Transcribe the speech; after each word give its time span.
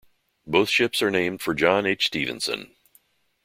Both 0.47 0.69
ships 0.69 1.03
are 1.03 1.11
named 1.11 1.43
for 1.43 1.53
John 1.53 1.85
H. 1.85 2.07
Stevenson. 2.07 2.73